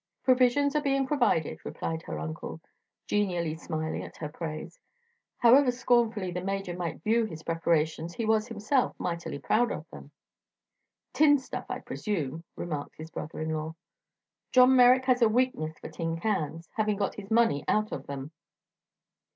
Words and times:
"Provisions 0.23 0.75
are 0.75 0.81
being 0.81 1.05
provided," 1.05 1.63
replied 1.63 2.01
her 2.01 2.17
uncle, 2.17 2.59
genially 3.05 3.53
smiling 3.53 4.01
at 4.01 4.17
her 4.17 4.29
praise. 4.29 4.79
However 5.37 5.69
scornfully 5.69 6.31
the 6.31 6.41
Major 6.41 6.75
might 6.75 7.03
view 7.03 7.25
his 7.25 7.43
preparations 7.43 8.15
he 8.15 8.25
was 8.25 8.47
himself 8.47 8.99
mightily 8.99 9.37
proud 9.37 9.71
of 9.71 9.87
them. 9.91 10.09
"Tinned 11.13 11.39
stuff, 11.41 11.65
I 11.69 11.81
presume," 11.81 12.43
remarked 12.55 12.95
his 12.97 13.11
brother 13.11 13.41
in 13.41 13.51
law. 13.53 13.75
"John 14.51 14.75
Merrick 14.75 15.05
has 15.05 15.21
a 15.21 15.29
weakness 15.29 15.77
for 15.77 15.89
tin 15.89 16.19
cans, 16.19 16.67
having 16.77 16.95
got 16.97 17.13
his 17.13 17.29
money 17.29 17.63
out 17.67 17.91
of 17.91 18.07
them." 18.07 18.31